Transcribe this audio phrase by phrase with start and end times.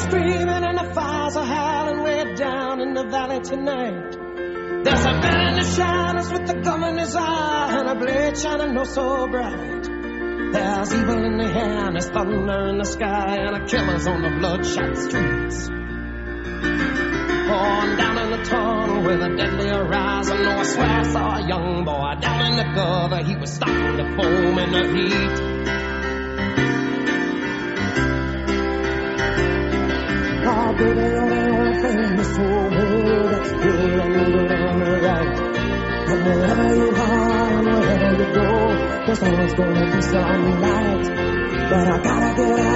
[0.00, 4.16] screaming and the fires are howling way down in the valley tonight.
[4.84, 8.38] There's a man in the shadows with the gum in his eye and a blade
[8.38, 9.84] shining no so bright.
[10.52, 14.22] There's evil in the air and there's thunder in the sky and a killer's on
[14.22, 15.68] the bloodshot streets.
[17.50, 20.38] On down in the tunnel with a deadly horizon.
[20.40, 23.24] Oh, I swear I saw a young boy down in the gutter.
[23.24, 25.39] He was starting to foam in the heat.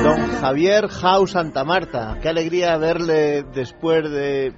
[0.02, 2.18] Don Javier Jau Santa Marta.
[2.20, 4.52] Qué alegría verle después de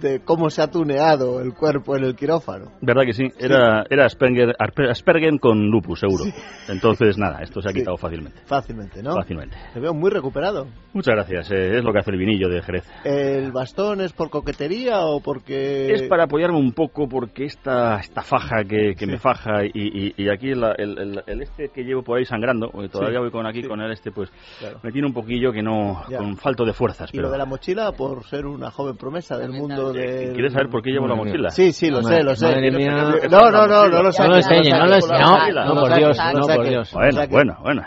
[0.00, 2.72] de cómo se ha tuneado el cuerpo en el quirófano.
[2.80, 3.28] ¿Verdad que sí?
[3.38, 6.24] Era, era Asperger, con lupus, seguro.
[6.68, 7.78] Entonces, nada, esto se ha Sí.
[7.78, 8.40] quitado fácilmente.
[8.46, 9.14] Fácilmente, ¿no?
[9.14, 9.56] Fácilmente.
[9.74, 10.66] Te veo muy recuperado.
[10.92, 11.50] Muchas gracias.
[11.50, 12.84] eh, es lo que hace el vinillo de Jerez.
[13.04, 15.92] ¿El bastón es por coquetería o porque...?
[15.92, 20.14] Es para apoyarme un poco porque esta, esta faja que, que me faja y, y-
[20.16, 23.22] y aquí la- el, el- el este que llevo por ahí sangrando, porque todavía Sí,
[23.22, 23.68] voy con aquí sí.
[23.68, 24.80] con el este, pues Claro.
[24.82, 26.18] me tiene un poquillo que no, Ya.
[26.18, 27.10] con falto de fuerzas.
[27.12, 30.32] Y Pero lo de la mochila por ser una joven promesa del mundo de...
[30.32, 31.50] ¿Quieres saber por qué llevo la mochila?
[31.50, 32.46] Sí, sí, lo sé, lo sé.
[32.46, 32.92] Madre mía.
[33.30, 34.30] No, no, no, no lo No saques.
[34.30, 35.38] lo enseñe, no lo saques enseñe.
[35.46, 36.92] por la No, no, por Dios, no, por Dios.
[36.92, 37.82] Bueno, bueno, bueno.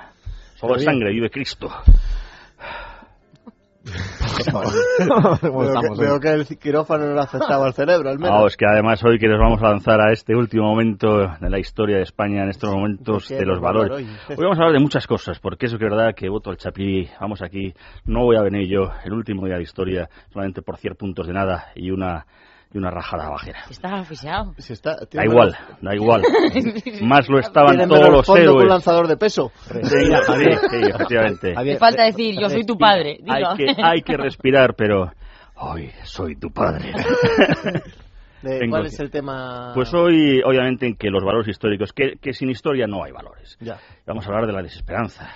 [0.61, 0.79] Bien.
[0.85, 1.69] sangre, vive Cristo.
[4.45, 4.61] ¿Cómo
[5.41, 8.39] Veo que, veo que el quirófano no le afectaba al cerebro, al menos.
[8.39, 11.49] No, es que además hoy que nos vamos a lanzar a este último momento de
[11.49, 14.07] la historia de España, en estos momentos ¿De los vamos valores.
[14.29, 14.35] hoy?
[14.37, 17.73] Vamos a hablar de muchas cosas, porque es verdad que voto al Chapí, vamos aquí,
[18.05, 21.33] no voy a venir yo, el último día de historia, solamente por 100 puntos de
[21.33, 22.25] nada y una
[22.71, 23.59] y una rajada bajera.
[23.69, 24.53] Estás aficionado.
[24.59, 26.21] Si está, Da igual, da igual.
[27.01, 28.67] Más lo estaban tiene todos los fondo héroes.
[28.69, 29.51] lanzador de peso.
[29.71, 30.05] Sí, sí,
[30.69, 31.55] sí, efectivamente.
[31.55, 33.19] Javier, falta decir, yo soy tu padre.
[33.27, 35.11] Hay que, hay que respirar, pero
[35.55, 36.91] hoy soy tu padre.
[38.41, 39.71] De- Tengo ¿Cuál es el tema?
[39.73, 43.57] Pues hoy, obviamente, en que los valores históricos, que, que sin historia no hay valores.
[43.59, 43.77] Ya.
[44.05, 45.27] Vamos a hablar de la desesperanza,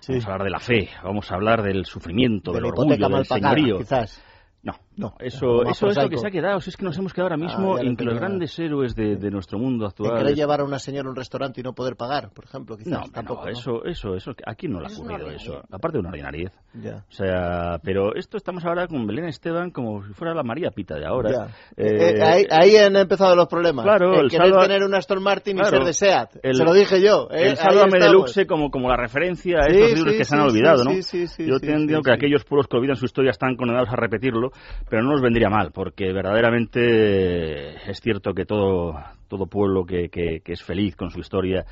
[0.00, 0.12] Sí.
[0.12, 3.26] vamos a hablar de la fe, vamos a hablar del sufrimiento, de del orgullo, del
[3.26, 3.78] señorío.
[3.78, 4.22] quizás.
[4.62, 6.60] No, No, eso, más eso es lo que se ha quedado.
[6.60, 8.58] Si es que nos hemos quedado ahora mismo Ah, ya lo en que los grandes
[8.58, 10.16] héroes de, de nuestro mundo actual.
[10.18, 12.92] querer llevar a una señora a un restaurante y no poder pagar, por ejemplo, quizás
[12.92, 13.40] No, tampoco.
[13.44, 13.52] no, ¿no?
[13.52, 15.62] eso, eso, eso, aquí no le ha es ocurrido eso.
[15.70, 16.52] Aparte de una ordinariedad.
[16.74, 17.04] Ya.
[17.08, 20.94] O sea, pero esto estamos ahora con Belén Esteban como si fuera la María Pita
[20.94, 21.30] de ahora.
[21.30, 21.46] Ya.
[21.76, 23.84] Eh, Eh, ahí, ahí han empezado los problemas.
[23.84, 26.30] Claro, el el querer Salva- tener un Aston Martin Claro, y ser de SEAT.
[26.42, 27.28] el- Se lo dije yo.
[27.30, 27.98] eh, el Sálvame.
[27.98, 30.92] Deluxe como, como la referencia a Sí, estos libros sí, que se han olvidado, ¿no?
[30.94, 34.50] Yo sí, entiendo sí, que aquellos pueblos que olvidan su historia están condenados a repetirlo,
[34.88, 38.94] pero no nos vendría mal, porque verdaderamente es cierto que todo,
[39.28, 41.64] todo pueblo que, que- que es feliz con su historia,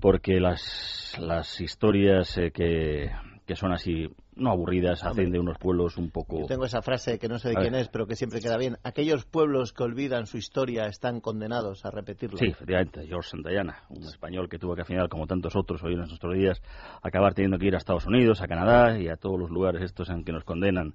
[0.00, 3.10] porque las, las historias eh, que,
[3.46, 6.38] que son así, no aburridas, hacen de unos pueblos un poco...
[6.40, 8.76] Yo tengo esa frase que no sé de quién es, pero que siempre queda bien.
[8.84, 12.38] Aquellos pueblos que olvidan su historia están condenados a repetirlo.
[12.38, 15.94] Sí, efectivamente, George Santayana, un español que tuvo que al final, como tantos otros hoy
[15.94, 16.62] en nuestros días,
[17.02, 20.08] acabar teniendo que ir a Estados Unidos, a Canadá y a todos los lugares estos
[20.10, 20.94] en que nos condenan.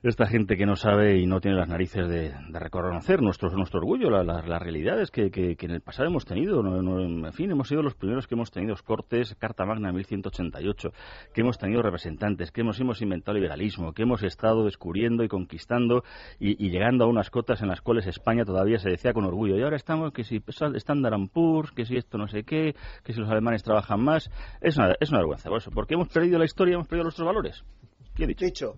[0.00, 4.08] Esta gente que no sabe y no tiene las narices de, reconocer nuestro, nuestro orgullo,
[4.10, 6.62] la- la- las realidades que, que- en el pasado hemos tenido.
[6.62, 10.90] No- no- en fin, hemos sido los primeros que hemos tenido Cortes, Carta Magna 1188,
[11.34, 16.04] que hemos tenido representantes, que hemos, hemos inventado liberalismo, que hemos estado descubriendo y conquistando
[16.38, 19.56] y, llegando a unas cotas en las cuales España todavía se decía con orgullo.
[19.58, 20.40] Y ahora estamos que si
[20.76, 24.30] Standard Poor's, que si esto no sé qué, que si los alemanes trabajan más.
[24.60, 27.26] Es una, es una vergüenza, por eso, porque hemos perdido la historia, hemos perdido nuestros
[27.26, 27.64] valores.
[28.14, 28.26] ¿Qué he?
[28.28, 28.74] Dicho,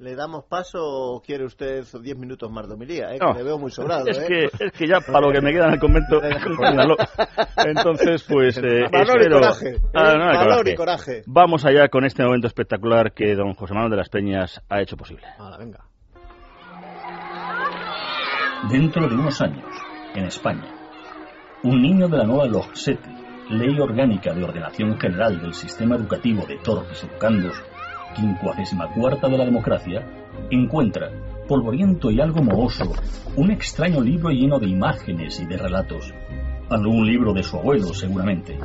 [0.00, 3.14] ¿le damos paso o quiere usted 10 minutos más de homilía?
[3.14, 3.18] Eh?
[3.20, 3.32] No.
[3.32, 4.06] Que le veo muy sobrado.
[4.06, 4.24] Es ¿eh?
[4.26, 6.20] que, es que ya para lo que me queda en el convento,
[7.66, 9.76] entonces pues eh, Valor y espero- coraje.
[9.94, 10.18] Ah, ¿eh?
[10.18, 10.70] no, no, Valor coraje.
[10.72, 11.22] y coraje.
[11.26, 14.96] Vamos allá con este momento espectacular que don José Manuel de las Peñas ha hecho
[14.96, 15.26] posible.
[15.38, 15.84] Hala, venga.
[18.70, 19.64] Dentro de unos años,
[20.14, 20.64] en España,
[21.62, 23.08] un niño de la nueva LOGSETE,
[23.50, 27.54] Ley Orgánica de Ordenación General del Sistema Educativo de Torres Educandos,
[28.16, 30.06] 54 de la democracia,
[30.50, 31.10] encuentra,
[31.48, 32.92] polvoriento y algo mohoso,
[33.36, 36.12] un extraño libro lleno de imágenes y de relatos.
[36.68, 38.58] Algún libro de su abuelo, seguramente.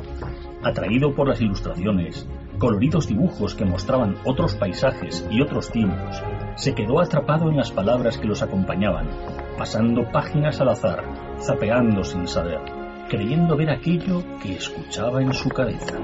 [0.62, 2.26] Atraído por las ilustraciones,
[2.58, 6.22] coloridos dibujos que mostraban otros paisajes y otros tiempos,
[6.54, 9.08] se quedó atrapado en las palabras que los acompañaban,
[9.58, 11.04] pasando páginas al azar,
[11.40, 12.60] zapeando sin saber,
[13.08, 15.96] creyendo ver aquello que escuchaba en su cabeza.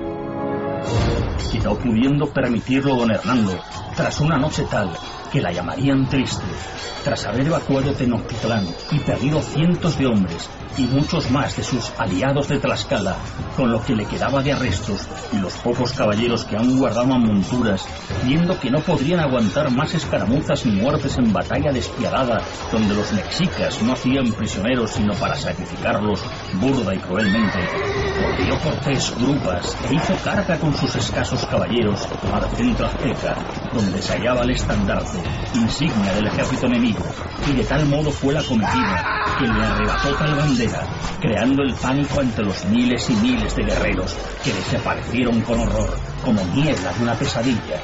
[1.53, 3.59] Y no pudiendo permitirlo don Hernando,
[3.97, 4.91] tras una noche tal,
[5.33, 6.45] que la llamarían triste,
[7.05, 12.49] tras haber evacuado Tenochtitlán y perdido cientos de hombres y muchos más de sus aliados
[12.49, 13.17] de Tlaxcala,
[13.57, 17.87] con lo que le quedaba de arrestos y los pocos caballeros que aún guardaban monturas,
[18.25, 23.83] viendo que no podrían aguantar más escaramuzas ni muertes en batalla despiadada, donde los mexicas
[23.83, 26.21] no hacían prisioneros sino para sacrificarlos
[26.55, 27.59] burda y cruelmente,
[28.21, 33.37] volvió Cortés grupas e hizo carga con sus escasos caballeros al centro azteca,
[33.73, 35.19] donde se hallaba el estandarte,
[35.55, 37.05] insignia del ejército enemigo,
[37.49, 39.05] y de tal modo fue la comitiva
[39.39, 40.87] que le arrebató tal bandera,
[41.21, 45.91] creando el pánico ante los miles y miles de guerreros que desaparecieron con horror,
[46.25, 47.81] como niebla de una pesadilla.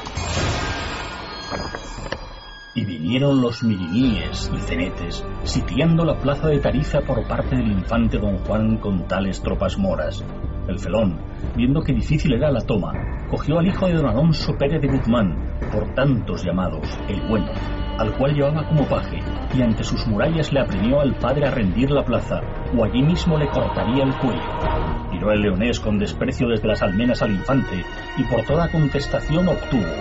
[2.75, 8.19] Y vinieron los miriníes y cenetes, sitiando la plaza de Tariza por parte del infante
[8.19, 10.23] don Juan con tales tropas moras.
[10.67, 11.19] El felón,
[11.55, 12.93] viendo que difícil era la toma,
[13.29, 17.51] cogió al hijo de don Alonso Pérez de Guzmán, por tantos llamados, el bueno,
[17.97, 19.19] al cual llevaba como paje,
[19.53, 22.41] y ante sus murallas le apremió al padre a rendir la plaza,
[22.75, 25.09] o allí mismo le cortaría el cuello.
[25.11, 27.83] Tiró el leonés con desprecio desde las almenas al infante,
[28.17, 29.93] y por toda contestación obtuvo.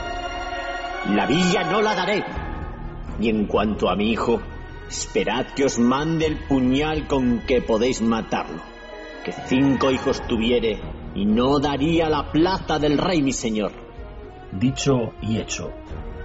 [1.14, 2.24] La villa no la daré.
[3.20, 4.40] Y en cuanto a mi hijo,
[4.88, 8.62] esperad que os mande el puñal con que podéis matarlo.
[9.24, 10.80] Que cinco hijos tuviere,
[11.14, 13.72] y no daría la plaza del rey mi señor.
[14.52, 15.70] Dicho y hecho.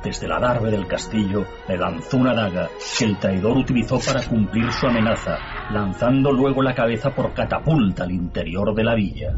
[0.03, 4.69] Desde la adarve del castillo le lanzó una daga que el traidor utilizó para cumplir
[4.73, 5.37] su amenaza,
[5.71, 9.33] lanzando luego la cabeza por catapulta al interior de la villa.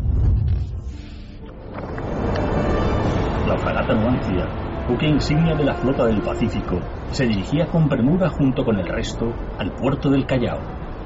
[3.47, 4.47] La fragata Nuancia,
[4.89, 6.79] buque insignia de la flota del Pacífico,
[7.11, 10.59] se dirigía con premura junto con el resto al puerto del Callao.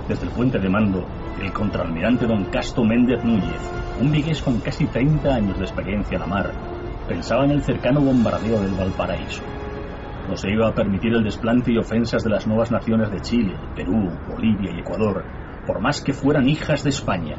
[0.07, 1.05] Desde el puente de mando,
[1.41, 6.21] el contraalmirante don Casto Méndez Núñez, un vigués con casi 30 años de experiencia en
[6.21, 6.51] la mar,
[7.07, 9.43] pensaba en el cercano bombardeo del Valparaíso.
[10.29, 13.55] No se iba a permitir el desplante y ofensas de las nuevas naciones de Chile,
[13.75, 15.23] Perú, Bolivia y Ecuador,
[15.65, 17.35] por más que fueran hijas de España.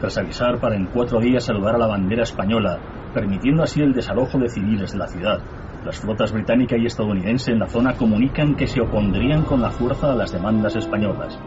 [0.00, 2.78] Tras avisar para en cuatro días saludar a la bandera española,
[3.14, 5.40] permitiendo así el desalojo de civiles de la ciudad,
[5.84, 10.12] las flotas británica y estadounidense en la zona comunican que se opondrían con la fuerza
[10.12, 11.38] a las demandas españolas.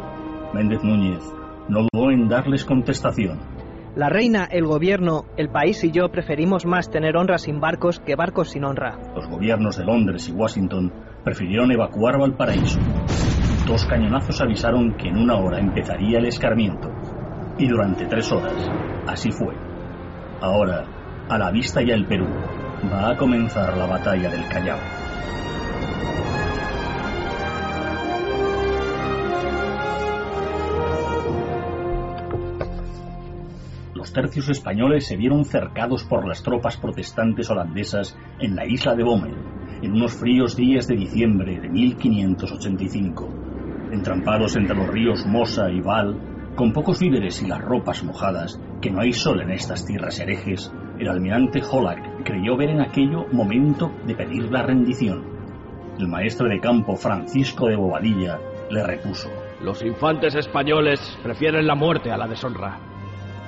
[0.54, 1.22] Méndez Núñez
[1.70, 3.40] no dudó en darles contestación.
[3.94, 8.16] La reina, el gobierno, el país y yo preferimos más tener honras sin barcos que
[8.16, 8.98] barcos sin honra.
[9.14, 10.94] Los gobiernos de Londres y Washington
[11.26, 12.80] prefirieron evacuar Valparaíso.
[13.68, 16.90] Dos cañonazos avisaron que en una hora empezaría el escarmiento.
[17.58, 18.72] Y durante tres horas,
[19.08, 19.54] así fue.
[20.40, 20.86] Ahora,
[21.28, 22.28] a la vista ya el Perú,
[22.92, 24.80] va a comenzar la batalla del Callao.
[34.12, 39.06] Los tercios españoles se vieron cercados por las tropas protestantes holandesas en la isla de
[39.06, 39.38] Bommel,
[39.82, 43.30] en unos fríos días de diciembre de 1585.
[43.94, 48.92] Entrampados entre los ríos Mosa y Val, con pocos víveres y las ropas mojadas, que
[48.92, 53.94] no hay sol en estas tierras herejes, el almirante Hollack creyó ver en aquello momento
[54.06, 55.24] de pedir la rendición.
[55.98, 58.38] El maestre de campo Francisco de Bobadilla
[58.70, 59.30] le repuso.
[59.62, 62.91] Los infantes españoles prefieren la muerte a la deshonra.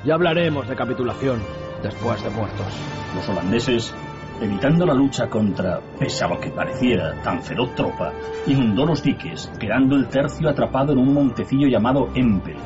[0.05, 1.39] Ya hablaremos de capitulación
[1.81, 2.67] después de muertos.
[3.15, 3.95] Los holandeses,
[4.41, 8.11] evitando la lucha contra, pese que pareciera, tan feroz tropa,
[8.47, 12.57] inundó los diques, quedando el tercio atrapado en un montecillo llamado Empel.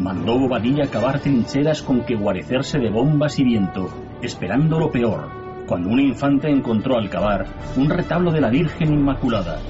[0.00, 3.88] Mandó Bobadilla cavar trincheras con que guarecerse de bombas y viento,
[4.20, 5.28] esperando lo peor,
[5.68, 7.46] cuando un infante encontró al cavar
[7.76, 9.60] un retablo de la Virgen Inmaculada.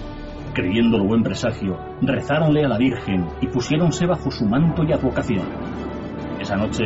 [0.55, 5.45] Creyéndolo buen presagio, rezáronle a la Virgen y pusiéronse bajo su manto y advocación.
[6.41, 6.85] Esa noche,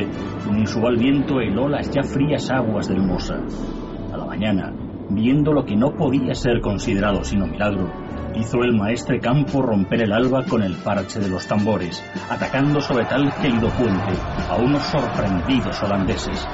[0.49, 3.41] un inusual viento heló las ya frías aguas del Mosa.
[4.13, 4.73] A la mañana,
[5.11, 7.91] viendo lo que no podía ser considerado sino milagro,
[8.35, 13.05] hizo el maestre campo romper el alba con el parche de los tambores, atacando sobre
[13.07, 14.13] tal querido puente
[14.49, 16.47] a unos sorprendidos holandeses.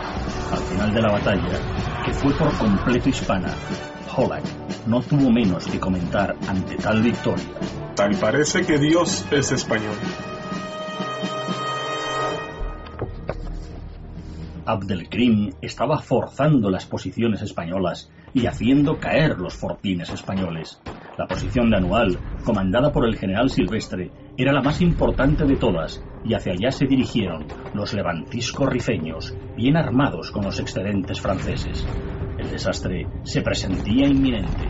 [0.52, 1.58] Al final de la batalla,
[2.04, 3.50] que fue por completo hispana,
[4.16, 4.44] Hollack
[4.86, 7.44] no tuvo menos que comentar ante tal victoria.
[7.96, 9.94] Tal parece que Dios es español.
[14.66, 20.80] Abdelkrim estaba forzando las posiciones españolas y haciendo caer los fortines españoles.
[21.16, 26.02] La posición de Anual, comandada por el general Silvestre, era la más importante de todas,
[26.24, 31.86] y hacia allá se dirigieron los levantiscos rifeños, bien armados con los excedentes franceses.
[32.38, 34.66] El desastre se presentía inminente.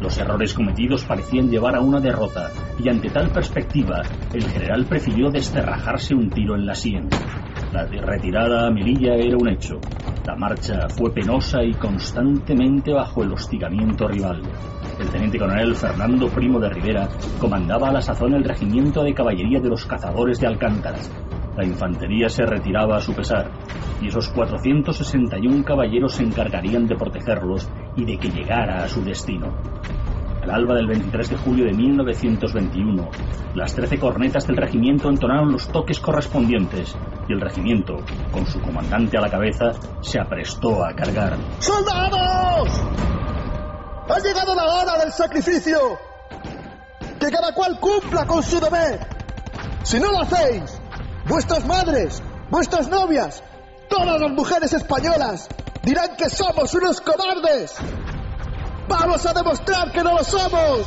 [0.00, 4.02] Los errores cometidos parecían llevar a una derrota, y ante tal perspectiva,
[4.32, 7.08] el general prefirió desterrajarse un tiro en la sien.
[7.72, 9.78] La retirada a Melilla era un hecho.
[10.24, 14.42] La marcha fue penosa y constantemente bajo el hostigamiento rival.
[14.98, 17.08] El teniente coronel Fernando Primo de Rivera
[17.38, 20.98] comandaba a la sazón el regimiento de caballería de los cazadores de Alcántara.
[21.56, 23.50] La infantería se retiraba a su pesar
[24.00, 29.52] y esos 461 caballeros se encargarían de protegerlos y de que llegara a su destino.
[30.48, 33.10] Al alba del 23 de julio de 1921,
[33.54, 36.96] las 13 cornetas del regimiento entonaron los toques correspondientes
[37.28, 37.96] y el regimiento,
[38.32, 41.36] con su comandante a la cabeza, se aprestó a cargar.
[41.58, 42.80] ¡Soldados!
[44.08, 45.98] Ha llegado la hora del sacrificio.
[47.20, 49.00] Que cada cual cumpla con su deber.
[49.82, 50.80] Si no lo hacéis,
[51.28, 53.42] vuestras madres, vuestras novias,
[53.90, 55.46] todas las mujeres españolas
[55.82, 57.76] dirán que somos unos cobardes.
[58.88, 60.86] ¡Vamos a demostrar que no lo somos!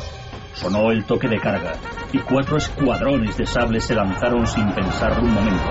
[0.54, 1.72] Sonó el toque de carga
[2.12, 5.70] y cuatro escuadrones de sables se lanzaron sin pensarlo un momento.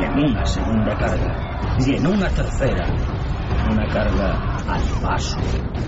[0.00, 2.86] Y en una segunda carga, y en una tercera,
[3.70, 5.38] una carga al paso,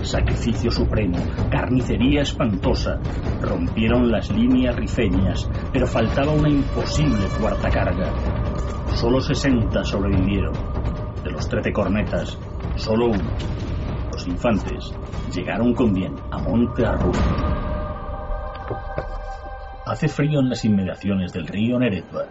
[0.03, 1.17] sacrificio supremo,
[1.49, 2.99] carnicería espantosa.
[3.41, 8.13] Rompieron las líneas rifeñas, pero faltaba una imposible cuarta carga.
[8.93, 10.53] Solo 60 sobrevivieron.
[11.23, 12.37] De los 13 cornetas,
[12.75, 13.23] solo uno.
[14.27, 14.91] Infantes
[15.33, 17.19] llegaron con bien a Monte Arruga.
[19.85, 22.25] Hace frío en las inmediaciones del río Neretva,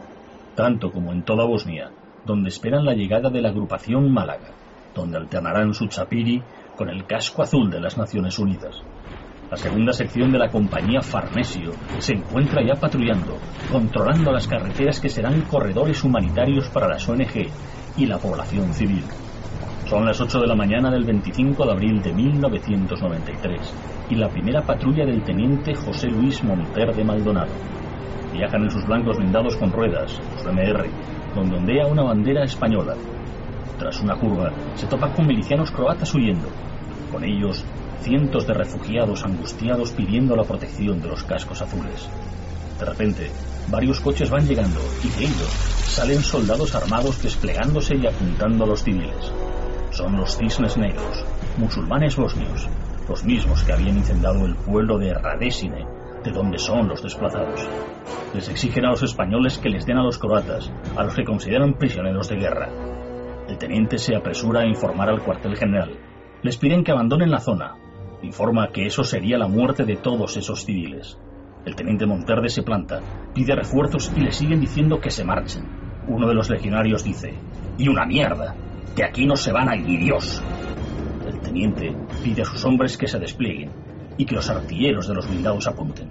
[0.56, 1.90] tanto como en toda Bosnia,
[2.26, 4.50] donde esperan la llegada de la agrupación Málaga,
[4.94, 6.42] donde alternarán su chapiri
[6.76, 8.82] con el casco azul de las Naciones Unidas.
[9.50, 13.38] La segunda sección de la compañía Farnesio se encuentra ya patrullando,
[13.70, 17.46] controlando las carreteras que serán corredores humanitarios para las ONG
[17.96, 19.04] y la población civil.
[19.88, 23.60] Son las 8 de la mañana del 25 de abril de 1993
[24.08, 27.52] y la primera patrulla del teniente José Luis Monter de Maldonado.
[28.32, 30.88] Viajan en sus blancos blindados con ruedas, los MR,
[31.34, 32.94] donde ondea una bandera española.
[33.78, 36.48] Tras una curva, se topa con milicianos croatas huyendo.
[37.12, 37.62] Con ellos,
[38.00, 42.08] cientos de refugiados angustiados pidiendo la protección de los cascos azules.
[42.78, 43.30] De repente,
[43.70, 45.50] varios coches van llegando y de ellos
[45.88, 49.30] salen soldados armados desplegándose y apuntando a los civiles.
[49.94, 51.24] Son los cisnes negros,
[51.56, 52.68] musulmanes bosnios,
[53.08, 55.86] los mismos que habían incendiado el pueblo de Radesine,
[56.24, 57.64] de donde son los desplazados.
[58.34, 61.74] Les exigen a los españoles que les den a los croatas, a los que consideran
[61.74, 62.70] prisioneros de guerra.
[63.48, 65.92] El teniente se apresura a informar al cuartel general.
[66.42, 67.76] Les piden que abandonen la zona.
[68.20, 71.20] Informa que eso sería la muerte de todos esos civiles.
[71.64, 73.00] El teniente Monterde se planta,
[73.32, 75.68] pide refuerzos y le siguen diciendo que se marchen.
[76.08, 77.34] Uno de los legionarios dice,
[77.78, 78.56] y una mierda,
[78.96, 80.42] de aquí no se van a ir Dios.
[81.26, 83.70] El teniente pide a sus hombres que se desplieguen
[84.16, 86.10] y que los artilleros de los blindados apunten.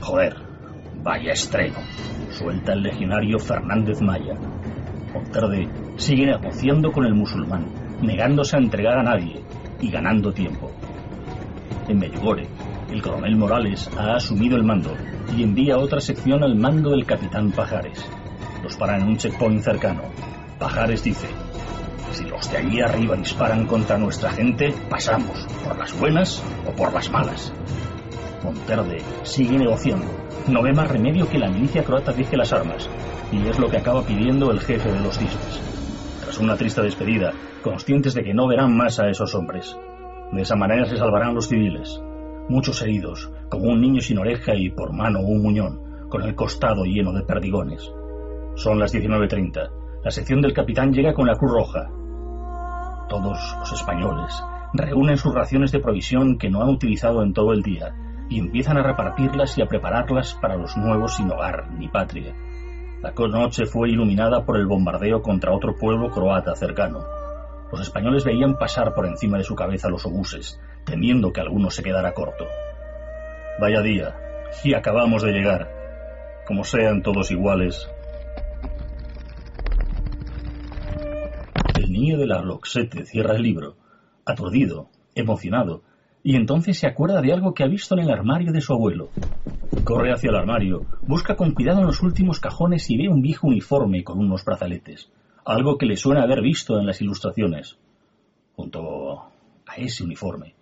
[0.00, 0.36] Joder,
[1.02, 1.78] vaya estreno,
[2.30, 4.34] suelta el legionario Fernández Maya.
[5.12, 7.66] Monterde sigue negociando con el musulmán,
[8.00, 9.42] negándose a entregar a nadie
[9.80, 10.70] y ganando tiempo.
[11.88, 12.48] En Medjugorje,
[12.90, 14.94] el coronel Morales ha asumido el mando
[15.36, 18.04] y envía otra sección al mando del capitán Pajares.
[18.62, 20.02] Los paran en un checkpoint cercano.
[20.58, 21.26] Pajares dice,
[22.12, 26.92] si los de allí arriba disparan contra nuestra gente, pasamos, por las buenas o por
[26.92, 27.52] las malas.
[28.42, 30.06] Monterde sigue negociando.
[30.48, 32.88] No ve más remedio que la milicia croata deje las armas,
[33.30, 35.60] y es lo que acaba pidiendo el jefe de los cisnes.
[36.24, 39.76] Tras una triste despedida, conscientes de que no verán más a esos hombres.
[40.32, 42.00] De esa manera se salvarán los civiles.
[42.48, 46.84] Muchos heridos, como un niño sin oreja y por mano un muñón, con el costado
[46.84, 47.92] lleno de perdigones.
[48.56, 49.70] Son las 19.30.
[50.02, 51.90] La sección del capitán llega con la Cruz Roja.
[53.10, 54.40] Todos los españoles
[54.72, 57.92] reúnen sus raciones de provisión que no han utilizado en todo el día
[58.28, 62.32] y empiezan a repartirlas y a prepararlas para los nuevos sin hogar ni patria.
[63.02, 67.00] La noche fue iluminada por el bombardeo contra otro pueblo croata cercano.
[67.72, 71.82] Los españoles veían pasar por encima de su cabeza los obuses, temiendo que alguno se
[71.82, 72.44] quedara corto.
[73.60, 74.14] Vaya día,
[74.62, 75.68] y acabamos de llegar.
[76.46, 77.90] Como sean todos iguales.
[82.00, 83.76] Niño de la Loxete cierra el libro,
[84.24, 85.82] aturdido, emocionado,
[86.22, 89.10] y entonces se acuerda de algo que ha visto en el armario de su abuelo.
[89.84, 93.46] Corre hacia el armario, busca con cuidado en los últimos cajones y ve un viejo
[93.46, 95.10] uniforme con unos brazaletes,
[95.44, 97.78] algo que le suena haber visto en las ilustraciones.
[98.56, 99.20] Junto
[99.66, 100.54] a ese uniforme,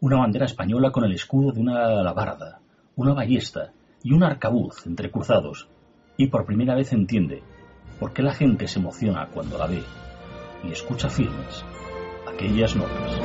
[0.00, 2.60] una bandera española con el escudo de una alabarda,
[2.96, 5.68] una ballesta y un arcabuz entrecruzados,
[6.16, 7.42] y por primera vez entiende
[7.98, 9.82] por qué la gente se emociona cuando la ve
[10.68, 11.64] y escucha firmes
[12.26, 13.20] aquellas notas.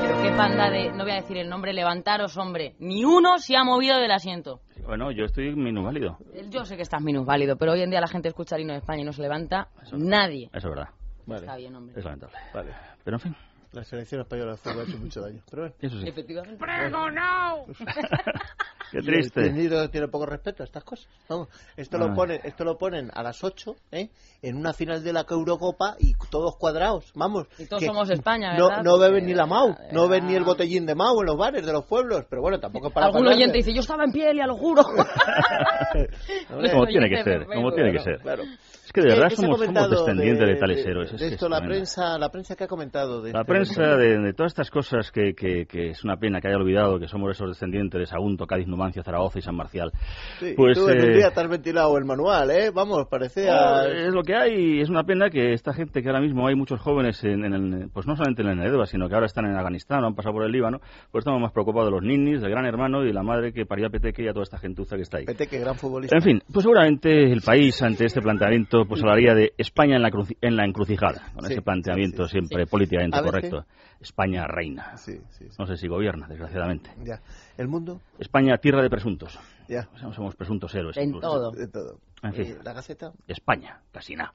[0.00, 2.74] Pero qué panda de, no voy a decir el nombre, levantaros, hombre.
[2.78, 4.60] Ni uno se ha movido del asiento.
[4.86, 6.18] Bueno, yo estoy minusválido.
[6.48, 8.80] Yo sé que estás minusválido, pero hoy en día la gente escucha el himno de
[8.80, 10.50] España y no se levanta nadie.
[10.52, 10.88] Eso es verdad.
[11.26, 11.40] Vale.
[11.42, 11.94] Está bien, hombre.
[11.98, 12.36] Es lamentable.
[12.54, 12.72] Vale.
[13.04, 13.36] Pero en fin,
[13.72, 15.42] La selección española de fútbol ha hecho mucho daño.
[15.50, 15.74] Pero bueno.
[15.80, 16.08] eso sí.
[16.08, 16.58] Efectivamente.
[18.90, 19.40] Qué triste.
[19.42, 21.06] El tiene poco respeto a estas cosas.
[21.28, 22.14] Vamos, esto lo Ay.
[22.14, 24.08] ponen, esto lo ponen a las 8, ¿eh?
[24.40, 27.46] En una final de la Eurocopa y todos cuadrados, vamos.
[27.58, 28.82] Y todos que somos España, no, ¿verdad?
[28.82, 30.26] no beben Porque, ni la Mau, de no ven verdad.
[30.28, 32.94] ni el botellín de Mau en los bares de los pueblos, pero bueno, tampoco es
[32.94, 34.82] para Algún oyente dice, yo estaba en piel, ya lo juro.
[36.50, 38.20] Hombre, Como tiene que ser, como tiene que claro, ser.
[38.22, 38.42] claro.
[38.88, 41.12] Es que de ¿Qué- verdad somos, somos descendientes de, de- tales de- héroes.
[41.12, 41.74] es de esto es la tremendo.
[41.74, 45.34] prensa, la prensa que ha comentado de La este prensa de, todas estas cosas que,
[45.34, 48.66] que- que es una pena que haya olvidado que somos esos descendientes de Sagunto, Cádiz,
[48.66, 49.92] Numancia, Zaragoza y San Marcial.
[50.40, 52.70] Sí, pues tú eh, día te has ventilado el manual, ¿eh?
[52.74, 53.84] Vamos, parecía...
[53.88, 56.54] es lo que hay y es una pena que esta gente que ahora mismo hay
[56.54, 59.44] muchos jóvenes en, en el, pues no solamente en el Nedeva, sino que ahora están
[59.44, 60.78] en Afganistán o han pasado por el Líbano,
[61.12, 63.66] pues estamos más preocupados de los ninis, del gran hermano y de la madre que
[63.66, 65.26] paría Peteque y a toda esta gentuza que está ahí.
[65.26, 66.16] Vete, que gran futbolista.
[66.16, 70.10] En fin, pues seguramente el país ante este planteamiento pues hablaría de España en la,
[70.10, 72.32] cruci- en la encrucijada, con Sí, ese planteamiento sí, sí.
[72.38, 73.66] siempre políticamente correcto.
[74.00, 74.96] España reina.
[74.96, 75.56] Sí, sí, sí.
[75.58, 76.90] No sé si gobierna, desgraciadamente.
[77.04, 77.20] Ya.
[77.56, 78.00] ¿El mundo?
[78.18, 79.38] España tierra de presuntos.
[79.68, 79.88] Ya.
[79.96, 80.96] Somos, somos presuntos héroes.
[80.96, 81.26] En incluso.
[81.28, 81.50] todo.
[81.50, 81.98] De todo.
[82.22, 82.56] En fin.
[82.60, 83.12] ¿Y ¿La Gaceta?
[83.26, 84.34] España, casi nada.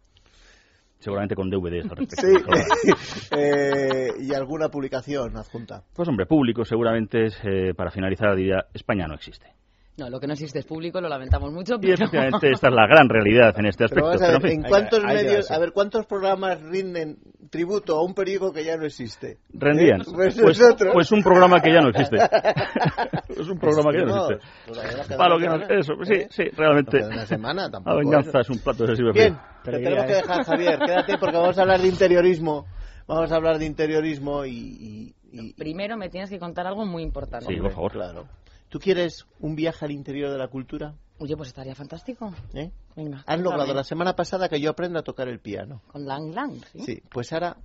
[1.00, 2.52] Seguramente con DVDs al respecto.
[2.52, 2.92] Sí.
[3.36, 5.84] Eh, ¿Y alguna publicación adjunta?
[5.96, 9.48] Pues hombre, público seguramente es, eh, para finalizar diría, España no existe.
[9.96, 11.94] No, lo que no existe es público, lo lamentamos mucho, Y pero...
[11.94, 14.08] efectivamente esta es la gran realidad en este Pero aspecto.
[14.08, 15.54] vamos a ver, pero, en fin, ¿en cuántos hay medios, darse.
[15.54, 17.18] a ver, cuántos programas rinden
[17.52, 19.38] tributo a un periódico que ya no existe?
[19.54, 20.02] rendían.
[20.02, 20.06] ¿Eh?
[20.12, 20.60] Pues Pues,
[20.92, 22.18] pues un programa que ya no existe.
[23.30, 24.48] es un programa que ya no existe.
[24.66, 26.28] pues Para lo que no- eso, semana, sí, ¿eh?
[26.32, 27.00] sí, realmente.
[27.00, 27.96] No una semana tampoco.
[27.96, 28.42] La venganza ¿eh?
[28.42, 30.80] es un plato de Bien, te tenemos que dejar, Javier.
[30.80, 32.66] Quédate porque vamos a hablar de interiorismo.
[33.08, 34.52] Vamos a hablar de interiorismo y...
[34.52, 37.46] y- y- Primero me tienes que contar algo muy importante.
[37.46, 37.92] Sí, por favor.
[37.92, 38.26] Claro.
[38.74, 40.96] ¿Tú quieres un viaje al interior de la cultura?
[41.20, 42.34] Oye, pues estaría fantástico.
[42.56, 42.72] ¿Eh?
[42.96, 45.84] Venga, Has logrado la semana pasada que yo aprenda a tocar el piano.
[45.92, 46.80] Con Lang Lang, ¿sí?
[46.80, 47.58] Sí, pues ahora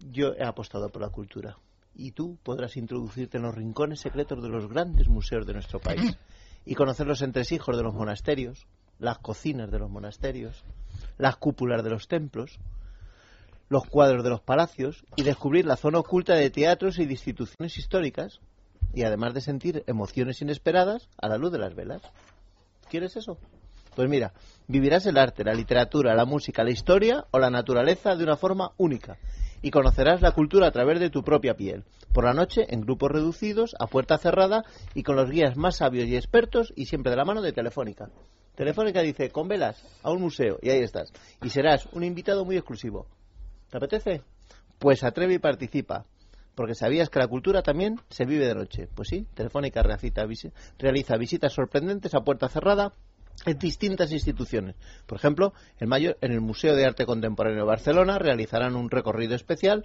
[0.00, 1.56] yo he apostado por la cultura.
[1.94, 6.18] Y tú podrás introducirte en los rincones secretos de los grandes museos de nuestro país
[6.66, 8.66] y conocer los entresijos de los monasterios,
[8.98, 10.64] las cocinas de los monasterios,
[11.16, 12.58] las cúpulas de los templos,
[13.68, 17.78] los cuadros de los palacios y descubrir la zona oculta de teatros y de instituciones
[17.78, 18.40] históricas
[18.94, 22.02] y además de sentir emociones inesperadas a la luz de las velas.
[22.90, 23.38] ¿Quieres eso?
[23.94, 24.32] Pues mira,
[24.66, 28.72] vivirás el arte, la literatura, la música, la historia o la naturaleza de una forma
[28.76, 29.18] única
[29.62, 31.84] y conocerás la cultura a través de tu propia piel.
[32.12, 36.06] Por la noche, en grupos reducidos, a puerta cerrada y con los guías más sabios
[36.06, 38.10] y expertos y siempre de la mano de Telefónica.
[38.56, 41.12] Telefónica dice, con velas, a un museo y ahí estás.
[41.42, 43.06] Y serás un invitado muy exclusivo.
[43.70, 44.22] ¿Te apetece?
[44.78, 46.04] Pues atreve y participa.
[46.54, 48.88] Porque sabías que la cultura también se vive de noche.
[48.94, 52.92] Pues sí, Telefónica realiza, visi- realiza visitas sorprendentes a puerta cerrada
[53.46, 54.76] en distintas instituciones.
[55.06, 59.34] Por ejemplo, en mayo en el Museo de Arte Contemporáneo de Barcelona realizarán un recorrido
[59.34, 59.84] especial